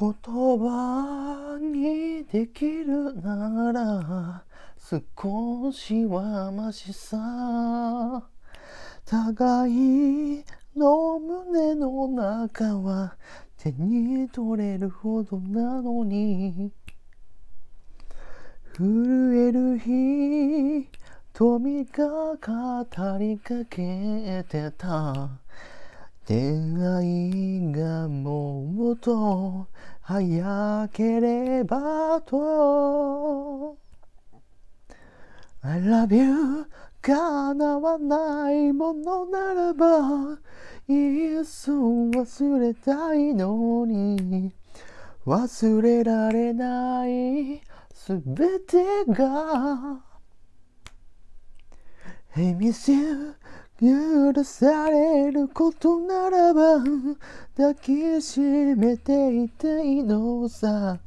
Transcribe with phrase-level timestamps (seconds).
[0.00, 4.44] 言葉にできるなら
[4.78, 7.18] 少しはましさ。
[9.04, 10.42] 互い
[10.74, 13.14] の胸の中は
[13.58, 16.72] 手に取れるほどなのに。
[18.78, 20.88] 震える日
[21.34, 25.28] 瞳が語りかけてた。
[26.26, 29.66] 出会いがもっと
[30.02, 33.78] 早ければと。
[35.62, 36.66] I love you
[37.02, 40.38] 叶わないものならば
[40.86, 44.52] いっそ忘れたいのに
[45.26, 47.62] 忘れられない
[47.94, 50.00] すべてが。
[52.34, 53.34] Hey miss you
[53.80, 56.78] 許されることならば
[57.56, 60.98] 抱きしめていたいのさ。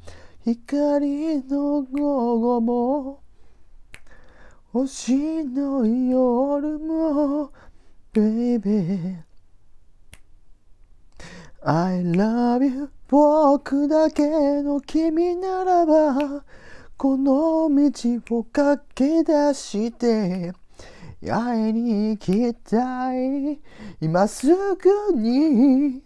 [0.45, 3.21] 光の午後も
[4.73, 7.49] 星の夜も
[8.11, 9.19] Baby
[11.61, 16.43] I love you 僕だけの君ならば
[16.97, 20.51] この道を駆け出して
[21.31, 23.59] 会いに行きたい。
[24.01, 26.03] 今すぐに。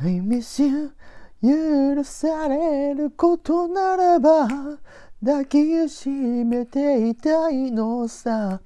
[0.00, 0.92] I miss you
[1.42, 4.48] 許されることならば
[5.24, 8.60] 抱きしめていたいのさ。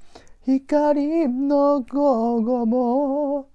[0.44, 3.48] 光の午後も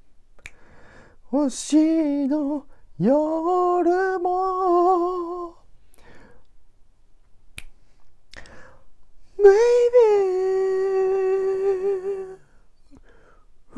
[1.25, 2.65] 星の
[2.97, 5.48] 夜も。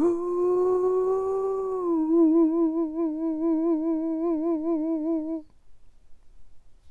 [0.04, 0.31] Ooh.